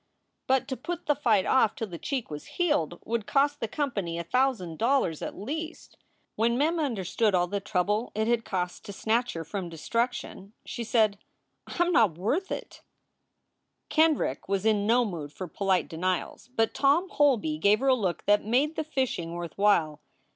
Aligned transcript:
But 0.47 0.67
to 0.69 0.75
put 0.75 1.05
the 1.05 1.13
fight 1.13 1.45
off 1.45 1.75
till 1.75 1.85
the 1.85 1.99
cheek 1.99 2.31
was 2.31 2.45
healed 2.57 2.97
would 3.05 3.27
cost 3.27 3.59
the 3.59 3.67
company 3.67 4.17
a 4.17 4.23
thousand 4.23 4.79
dollars 4.79 5.21
at 5.21 5.37
least. 5.37 5.95
When 6.35 6.57
Mem 6.57 6.79
understood 6.79 7.35
all 7.35 7.45
the 7.45 7.59
trouble 7.59 8.11
it 8.15 8.27
had 8.27 8.43
cost 8.43 8.83
to 8.85 8.93
snatch 8.93 9.33
her 9.33 9.43
from 9.43 9.69
destruction, 9.69 10.53
she 10.65 10.83
said: 10.83 11.19
"I 11.67 11.85
m 11.85 11.91
not 11.91 12.17
worth 12.17 12.51
it." 12.51 12.81
SOULS 13.93 13.93
FOR 13.93 13.95
SALE 14.01 14.05
311 14.15 14.17
Kendrick 14.35 14.49
was 14.49 14.65
in 14.65 14.87
no 14.87 15.05
mood 15.05 15.31
for 15.31 15.47
polite 15.47 15.87
denials, 15.87 16.49
but 16.55 16.73
Tom 16.73 17.07
Holby 17.07 17.59
gave 17.59 17.79
her 17.81 17.89
a 17.89 17.93
look 17.93 18.25
that 18.25 18.43
made 18.43 18.75
the 18.75 18.83
fishing 18.83 19.33
worth 19.33 19.55
while. 19.55 20.01